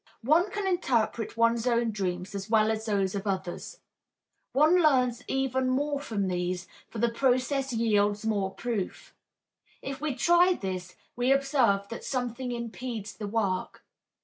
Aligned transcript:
One 0.23 0.49
can 0.49 0.65
interpret 0.65 1.37
one's 1.37 1.67
own 1.67 1.91
dreams 1.91 2.33
as 2.33 2.49
well 2.49 2.71
as 2.71 2.87
those 2.87 3.13
of 3.13 3.27
others. 3.27 3.81
One 4.51 4.81
learns 4.81 5.21
even 5.27 5.69
more 5.69 5.99
from 5.99 6.27
these, 6.27 6.67
for 6.89 6.97
the 6.97 7.09
process 7.11 7.71
yields 7.71 8.25
more 8.25 8.49
proof. 8.51 9.13
If 9.79 10.01
we 10.01 10.15
try 10.15 10.53
this, 10.59 10.95
we 11.15 11.31
observe 11.31 11.87
that 11.89 12.03
something 12.03 12.51
impedes 12.51 13.13
the 13.13 13.27
work. 13.27 13.85